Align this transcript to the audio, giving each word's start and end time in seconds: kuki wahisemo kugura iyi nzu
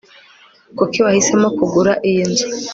kuki 0.77 0.97
wahisemo 1.05 1.47
kugura 1.57 1.91
iyi 2.09 2.23
nzu 2.29 2.47